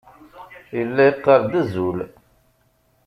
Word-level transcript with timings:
Yella 0.77 1.03
yeqqar-d 1.07 1.53
"azul". 1.61 1.99